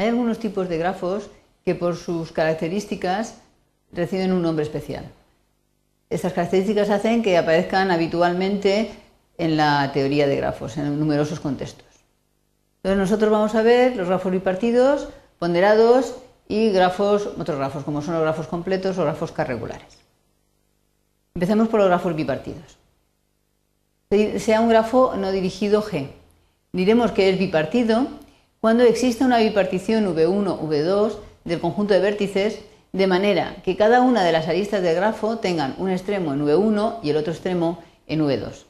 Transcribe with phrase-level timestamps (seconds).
[0.00, 1.28] Hay algunos tipos de grafos
[1.62, 3.34] que por sus características
[3.92, 5.04] reciben un nombre especial.
[6.08, 8.92] Estas características hacen que aparezcan habitualmente
[9.36, 11.84] en la teoría de grafos, en numerosos contextos.
[12.76, 16.14] Entonces nosotros vamos a ver los grafos bipartidos, ponderados
[16.48, 19.98] y grafos, otros grafos, como son los grafos completos o grafos carregulares.
[21.34, 22.78] Empecemos por los grafos bipartidos.
[24.38, 26.08] Sea un grafo no dirigido G.
[26.72, 28.06] Diremos que es bipartido
[28.60, 31.12] cuando existe una bipartición V1, V2
[31.44, 32.60] del conjunto de vértices
[32.92, 36.96] de manera que cada una de las aristas del grafo tengan un extremo en V1
[37.02, 38.64] y el otro extremo en V2.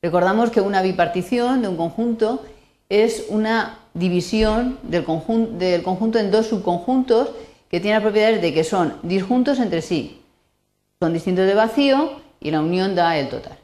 [0.00, 2.42] Recordamos que una bipartición de un conjunto
[2.88, 7.30] es una división del, conjunto, en dos subconjuntos
[7.68, 10.22] que tienen propiedades de que son disjuntos entre sí,
[11.00, 13.58] son distintos de vacío y la unión da el total.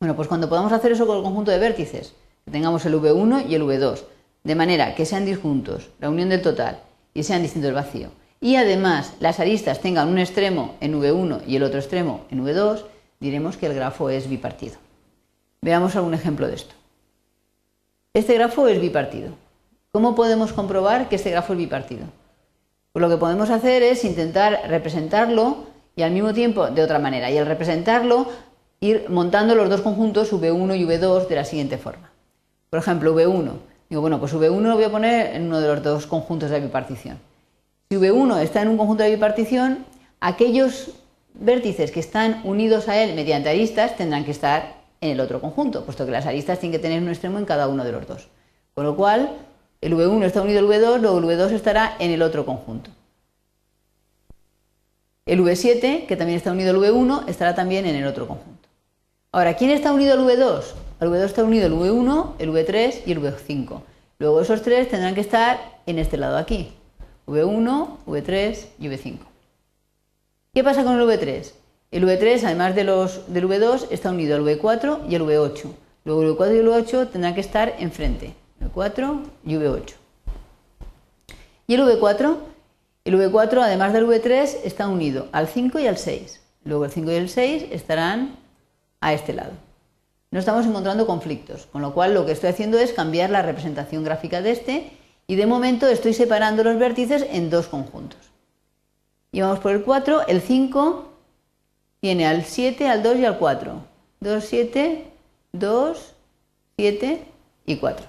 [0.00, 2.14] Bueno, pues cuando podamos hacer eso con el conjunto de vértices,
[2.46, 4.04] que tengamos el V1 y el V2,
[4.44, 6.78] de manera que sean disjuntos, la unión del total,
[7.12, 11.56] y sean distintos del vacío, y además las aristas tengan un extremo en V1 y
[11.56, 12.84] el otro extremo en V2,
[13.18, 14.76] diremos que el grafo es bipartido.
[15.62, 16.74] Veamos algún ejemplo de esto.
[18.12, 19.30] Este grafo es bipartido.
[19.92, 22.04] ¿Cómo podemos comprobar que este grafo es bipartido?
[22.92, 25.64] Pues lo que podemos hacer es intentar representarlo
[25.96, 27.30] y al mismo tiempo de otra manera.
[27.30, 28.28] Y al representarlo,
[28.80, 32.12] ir montando los dos conjuntos V1 y V2 de la siguiente forma.
[32.68, 33.52] Por ejemplo, V1.
[33.94, 36.58] Digo, bueno, pues V1 lo voy a poner en uno de los dos conjuntos de
[36.58, 37.16] bipartición.
[37.88, 39.86] Si V1 está en un conjunto de bipartición,
[40.18, 40.90] aquellos
[41.32, 45.84] vértices que están unidos a él mediante aristas tendrán que estar en el otro conjunto,
[45.84, 48.26] puesto que las aristas tienen que tener un extremo en cada uno de los dos.
[48.74, 49.30] Con lo cual,
[49.80, 52.90] el V1 está unido al V2, luego el V2 estará en el otro conjunto.
[55.24, 58.68] El V7, que también está unido al V1, estará también en el otro conjunto.
[59.30, 60.64] Ahora, ¿quién está unido al V2?
[61.00, 63.80] Al V2 está unido el V1, el V3 y el V5.
[64.18, 66.72] Luego esos tres tendrán que estar en este lado aquí.
[67.26, 69.18] V1, V3 y V5.
[70.54, 71.52] ¿Qué pasa con el V3?
[71.90, 75.72] El V3, además de los, del V2, está unido al V4 y al V8.
[76.04, 78.34] Luego el V4 y el V8 tendrán que estar enfrente.
[78.60, 79.94] V4 y V8.
[81.66, 82.36] Y el V4,
[83.04, 86.40] el V4, además del V3, está unido al 5 y al 6.
[86.64, 88.36] Luego el 5 y el 6 estarán
[89.00, 89.52] a este lado.
[90.34, 94.02] No estamos encontrando conflictos, con lo cual lo que estoy haciendo es cambiar la representación
[94.02, 94.90] gráfica de este
[95.28, 98.18] y de momento estoy separando los vértices en dos conjuntos.
[99.30, 101.08] Y vamos por el 4, el 5
[102.00, 103.74] tiene al 7, al 2 y al 4.
[104.18, 105.04] 2, 7,
[105.52, 106.14] 2,
[106.78, 107.26] 7
[107.66, 108.06] y 4.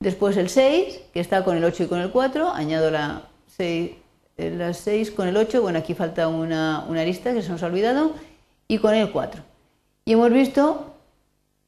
[0.00, 3.28] Después el 6, que está con el 8 y con el 4, añado la
[3.58, 3.90] 6,
[4.38, 7.62] eh, la 6 con el 8, bueno, aquí falta una, una arista que se nos
[7.62, 8.12] ha olvidado,
[8.68, 9.42] y con el 4.
[10.06, 10.93] Y hemos visto,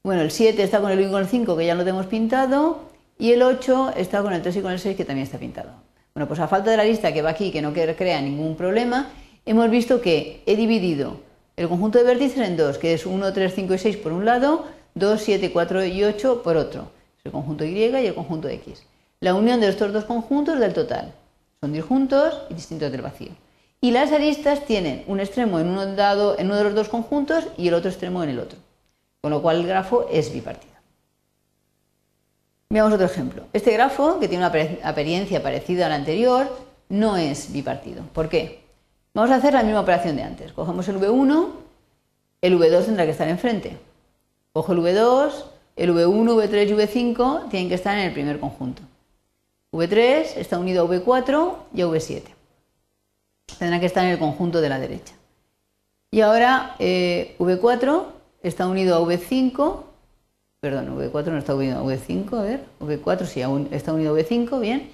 [0.06, 2.06] bueno, el 7 está con el 1 y con el 5, que ya lo tenemos
[2.06, 2.78] pintado,
[3.18, 5.70] y el 8 está con el 3 y con el 6, que también está pintado.
[6.14, 9.10] Bueno, pues a falta de la lista que va aquí, que no crea ningún problema,
[9.44, 11.18] hemos visto que he dividido
[11.56, 14.24] el conjunto de vértices en dos, que es 1, 3, 5 y 6 por un
[14.24, 16.82] lado, 2, 7, 4 y 8 por otro.
[17.18, 18.84] Es el conjunto Y y el conjunto X.
[19.18, 21.14] La unión de estos dos conjuntos del total.
[21.60, 23.32] Son disjuntos y distintos del vacío.
[23.80, 27.66] Y las aristas tienen un extremo en dado, en uno de los dos conjuntos y
[27.66, 28.65] el otro extremo en el otro.
[29.20, 30.74] Con lo cual el grafo es bipartido.
[32.68, 33.44] Veamos otro ejemplo.
[33.52, 36.48] Este grafo, que tiene una apariencia parecida a la anterior,
[36.88, 38.02] no es bipartido.
[38.12, 38.64] ¿Por qué?
[39.14, 40.52] Vamos a hacer la misma operación de antes.
[40.52, 41.48] Cogemos el V1,
[42.42, 43.78] el V2 tendrá que estar enfrente.
[44.52, 45.44] Cojo el V2,
[45.76, 48.82] el V1, V3 y V5 tienen que estar en el primer conjunto.
[49.72, 52.22] V3 está unido a V4 y a V7.
[53.58, 55.14] Tendrán que estar en el conjunto de la derecha.
[56.10, 58.04] Y ahora eh, V4
[58.48, 59.82] está unido a V5,
[60.60, 64.60] perdón, V4 no está unido a V5, a ver, V4 sí está unido a V5,
[64.60, 64.90] bien,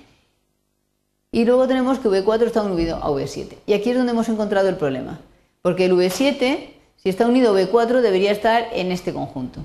[1.34, 3.56] y luego tenemos que V4 está unido a V7.
[3.66, 5.18] Y aquí es donde hemos encontrado el problema.
[5.62, 6.58] Porque el V7,
[6.96, 9.60] si está unido a V4, debería estar en este conjunto.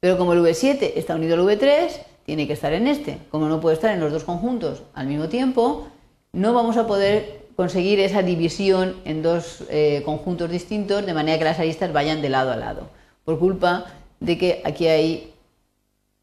[0.00, 1.90] Pero como el V7 está unido al V3,
[2.24, 3.18] tiene que estar en este.
[3.30, 5.88] Como no puede estar en los dos conjuntos al mismo tiempo,
[6.32, 11.44] no vamos a poder conseguir esa división en dos eh, conjuntos distintos de manera que
[11.44, 12.88] las aristas vayan de lado a lado.
[13.28, 13.84] Por culpa
[14.20, 15.34] de que aquí hay,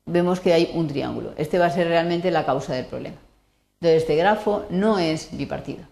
[0.07, 1.34] vemos que hay un triángulo.
[1.38, 3.18] Este va a ser realmente la causa del problema.
[3.80, 5.84] Entonces, este grafo no es bipartido.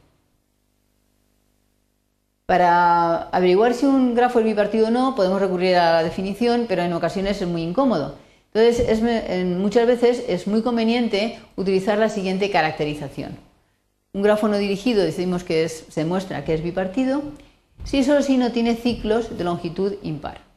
[2.47, 6.81] Para averiguar si un grafo es bipartido o no, podemos recurrir a la definición, pero
[6.81, 8.15] en ocasiones es muy incómodo.
[8.51, 8.99] Entonces,
[9.45, 13.37] muchas veces es muy conveniente utilizar la siguiente caracterización.
[14.13, 17.21] Un grafo no dirigido decimos que se muestra que es bipartido
[17.83, 20.52] si solo si no tiene ciclos de longitud impar.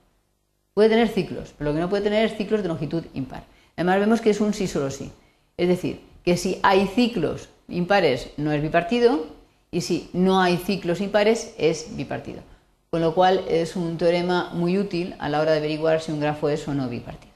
[0.76, 3.44] Puede tener ciclos, pero lo que no puede tener es ciclos de longitud impar.
[3.76, 5.10] Además vemos que es un sí solo sí.
[5.56, 9.24] Es decir, que si hay ciclos impares no es bipartido
[9.70, 12.42] y si no hay ciclos impares es bipartido.
[12.90, 16.20] Con lo cual es un teorema muy útil a la hora de averiguar si un
[16.20, 17.32] grafo es o no bipartido.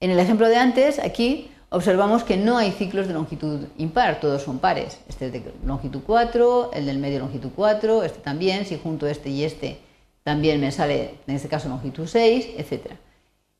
[0.00, 4.40] En el ejemplo de antes, aquí observamos que no hay ciclos de longitud impar, todos
[4.40, 5.00] son pares.
[5.06, 9.28] Este es de longitud 4, el del medio longitud 4, este también, si junto este
[9.28, 9.80] y este
[10.24, 12.92] también me sale, en este caso, longitud 6, etc.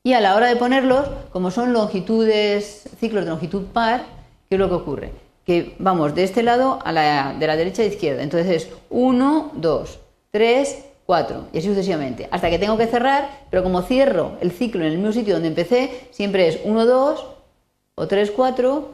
[0.03, 4.03] Y a la hora de ponerlos, como son longitudes, ciclos de longitud par,
[4.49, 5.11] ¿qué es lo que ocurre?
[5.45, 8.23] Que vamos de este lado a la, de la derecha a la izquierda.
[8.23, 9.99] Entonces es 1, 2,
[10.31, 12.27] 3, 4 y así sucesivamente.
[12.31, 15.49] Hasta que tengo que cerrar, pero como cierro el ciclo en el mismo sitio donde
[15.49, 17.25] empecé, siempre es 1, 2
[17.95, 18.89] o 3, 4,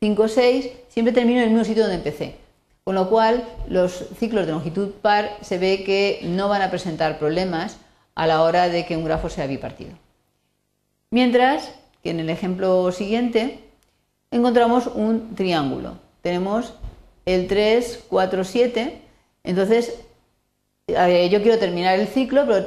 [0.00, 2.45] 5, 6, siempre termino en el mismo sitio donde empecé.
[2.86, 7.18] Con lo cual, los ciclos de longitud par se ve que no van a presentar
[7.18, 7.78] problemas
[8.14, 9.90] a la hora de que un grafo sea bipartido.
[11.10, 11.74] Mientras
[12.04, 13.58] que en el ejemplo siguiente
[14.30, 15.98] encontramos un triángulo.
[16.22, 16.74] Tenemos
[17.24, 19.02] el 3, 4, 7.
[19.42, 19.98] Entonces,
[20.86, 22.66] yo quiero terminar el ciclo, pero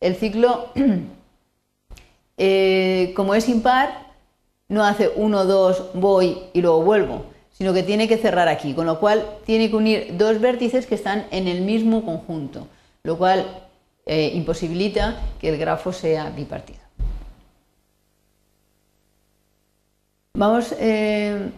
[0.00, 0.66] el ciclo,
[2.36, 4.12] eh, como es impar,
[4.68, 8.84] no hace 1, 2, voy y luego vuelvo, sino que tiene que cerrar aquí, con
[8.84, 12.68] lo cual tiene que unir dos vértices que están en el mismo conjunto,
[13.02, 13.46] lo cual
[14.04, 16.80] eh, imposibilita que el grafo sea bipartido.
[20.34, 21.50] Vamos, eh,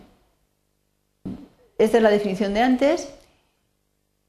[1.79, 3.09] esta es la definición de antes.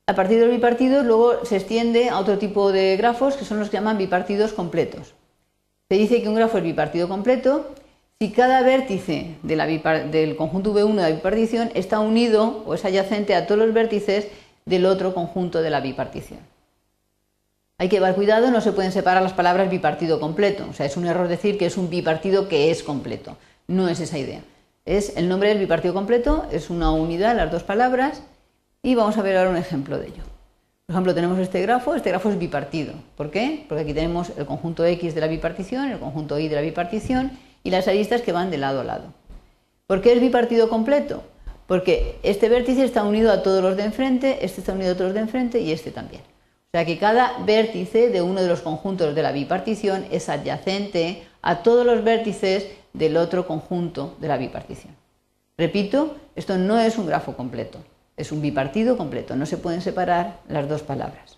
[0.07, 3.69] A partir del bipartido luego se extiende a otro tipo de grafos que son los
[3.69, 5.13] que llaman bipartidos completos.
[5.87, 7.75] Se dice que un grafo es bipartido completo
[8.21, 13.47] si cada vértice del conjunto V1 de la bipartición está unido o es adyacente a
[13.47, 14.27] todos los vértices
[14.65, 16.41] del otro conjunto de la bipartición.
[17.77, 20.67] Hay que llevar cuidado, no se pueden separar las palabras bipartido completo.
[20.69, 23.37] O sea, es un error decir que es un bipartido que es completo.
[23.67, 24.41] No es esa idea.
[24.83, 28.21] Es el nombre del bipartido completo, es una unidad, las dos palabras,
[28.83, 30.23] y vamos a ver ahora un ejemplo de ello.
[30.87, 32.95] Por ejemplo, tenemos este grafo, este grafo es bipartido.
[33.15, 33.65] ¿Por qué?
[33.69, 37.31] Porque aquí tenemos el conjunto X de la bipartición, el conjunto Y de la bipartición
[37.63, 39.13] y las aristas que van de lado a lado.
[39.87, 41.23] ¿Por qué es bipartido completo?
[41.67, 45.09] Porque este vértice está unido a todos los de enfrente, este está unido a todos
[45.09, 46.21] los de enfrente y este también.
[46.21, 51.23] O sea que cada vértice de uno de los conjuntos de la bipartición es adyacente
[51.41, 54.95] a todos los vértices del otro conjunto de la bipartición.
[55.57, 57.79] Repito, esto no es un grafo completo,
[58.15, 61.37] es un bipartido completo, no se pueden separar las dos palabras.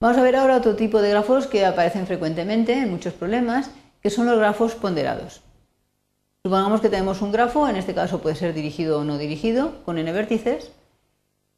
[0.00, 3.70] Vamos a ver ahora otro tipo de grafos que aparecen frecuentemente en muchos problemas,
[4.02, 5.42] que son los grafos ponderados.
[6.42, 9.98] Supongamos que tenemos un grafo, en este caso puede ser dirigido o no dirigido, con
[9.98, 10.70] n vértices.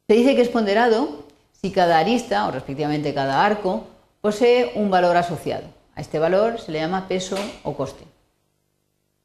[0.07, 1.23] Se dice que es ponderado
[1.61, 3.87] si cada arista, o respectivamente cada arco,
[4.19, 5.63] posee un valor asociado.
[5.95, 8.03] A este valor se le llama peso o coste.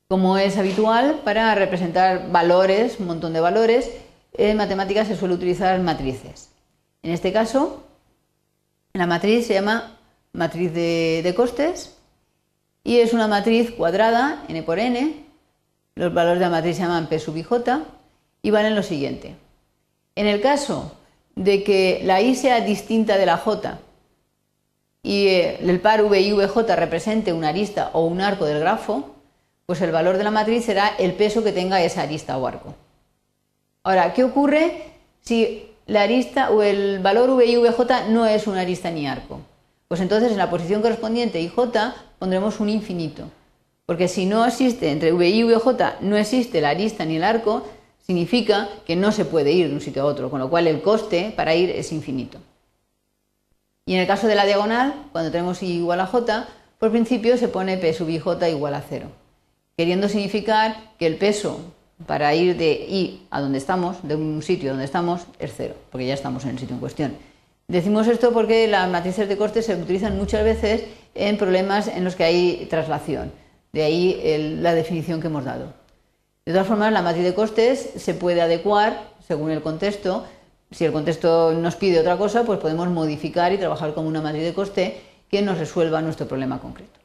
[0.06, 3.90] Como es habitual, para representar valores, un montón de valores,
[4.32, 6.50] en matemáticas se suele utilizar matrices.
[7.02, 7.82] En este caso,
[8.92, 9.98] la matriz se llama
[10.32, 11.97] matriz de, costes
[12.84, 15.24] y es una matriz cuadrada, n por n.
[15.94, 17.82] Los valores de la matriz se llaman p sub i j
[18.42, 19.34] y valen lo siguiente.
[20.14, 20.92] En el caso
[21.34, 23.78] de que la i sea distinta de la j
[25.02, 29.14] y eh, el par V y VJ represente una arista o un arco del grafo,
[29.66, 32.74] pues el valor de la matriz será el peso que tenga esa arista o arco.
[33.84, 34.84] Ahora, ¿qué ocurre
[35.20, 39.40] si la arista o el valor V y VJ no es una arista ni arco?
[39.88, 41.56] Pues entonces en la posición correspondiente IJ
[42.18, 43.24] pondremos un infinito.
[43.86, 47.66] Porque si no existe entre V y VJ, no existe la arista ni el arco,
[48.06, 50.82] significa que no se puede ir de un sitio a otro, con lo cual el
[50.82, 52.38] coste para ir es infinito.
[53.86, 56.46] Y en el caso de la diagonal, cuando tenemos i igual a j,
[56.78, 59.08] por principio se pone p sub ij igual a 0,
[59.76, 61.60] queriendo significar que el peso
[62.06, 66.06] para ir de i a donde estamos, de un sitio donde estamos, es 0, porque
[66.06, 67.16] ya estamos en el sitio en cuestión.
[67.68, 70.84] Decimos esto porque las matrices de coste se utilizan muchas veces
[71.14, 73.30] en problemas en los que hay traslación,
[73.72, 75.74] de ahí la definición que hemos dado.
[76.46, 80.24] De todas formas, la matriz de costes se puede adecuar según el contexto
[80.70, 84.44] si el contexto nos pide otra cosa, pues podemos modificar y trabajar como una matriz
[84.44, 87.00] de coste que nos resuelva nuestro problema concreto.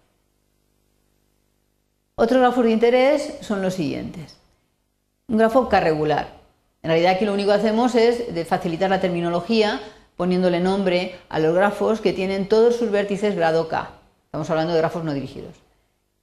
[2.16, 4.38] Otros grafos de interés son los siguientes.
[5.28, 6.28] Un grafo K-regular.
[6.82, 9.80] En realidad aquí lo único que hacemos es facilitar la terminología
[10.16, 13.90] poniéndole nombre a los grafos que tienen todos sus vértices grado K.
[14.26, 15.56] Estamos hablando de grafos no dirigidos.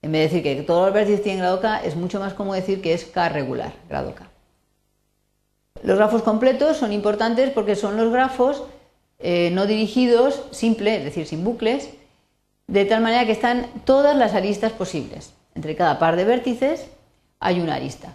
[0.02, 2.54] En vez de decir que todos los vértices tienen grado K, es mucho más cómodo
[2.54, 4.28] decir que es K regular, grado K.
[5.82, 8.64] Los grafos completos son importantes porque son los grafos
[9.18, 11.90] eh, no dirigidos, simple, es decir, sin bucles,
[12.66, 16.86] de tal manera que están todas las aristas posibles entre cada par de vértices,
[17.40, 18.14] hay una arista.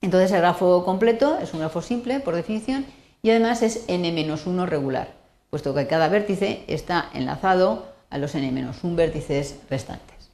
[0.00, 2.86] Entonces el grafo completo es un grafo simple por definición
[3.22, 5.08] y además es n-1 regular,
[5.48, 10.30] puesto que cada vértice está enlazado a los n-1 vértices restantes.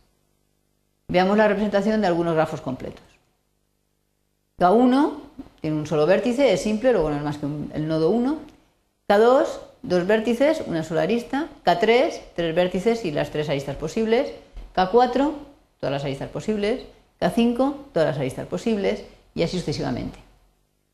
[1.08, 3.04] Veamos la representación de algunos grafos completos.
[4.58, 5.12] K1
[5.60, 8.38] tiene un solo vértice, es simple, luego no es más que el nodo 1.
[9.08, 9.46] K2,
[9.82, 11.48] dos vértices, una sola arista.
[11.64, 14.32] K3, tres vértices y las tres aristas posibles.
[14.74, 15.32] K4,
[15.80, 16.82] todas las aristas posibles.
[17.20, 19.04] K5, todas las aristas posibles
[19.34, 20.27] y así sucesivamente.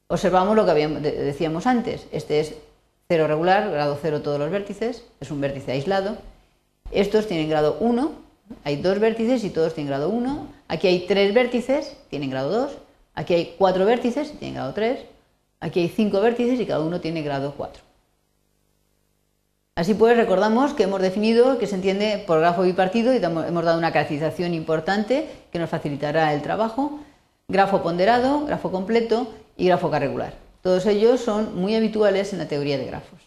[0.09, 2.07] Observamos lo que decíamos antes.
[2.13, 2.55] Este es
[3.09, 6.17] cero regular, grado 0 todos los vértices, es un vértice aislado.
[6.91, 8.13] Estos tienen grado 1,
[8.65, 10.47] hay dos vértices y todos tienen grado 1.
[10.69, 12.73] Aquí hay tres vértices, tienen grado 2.
[13.15, 15.01] Aquí hay cuatro vértices y tienen grado 3.
[15.61, 17.83] Aquí hay cinco vértices y cada uno tiene grado 4.
[19.77, 23.79] Así pues, recordamos que hemos definido que se entiende por grafo bipartido y hemos dado
[23.79, 27.01] una caracterización importante que nos facilitará el trabajo.
[27.47, 30.33] Grafo ponderado, grafo completo y grafo regular.
[30.63, 33.21] Todos ellos son muy habituales en la teoría de grafos.